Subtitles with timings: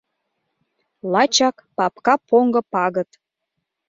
[1.11, 3.09] Лачак папка поҥго пагыт.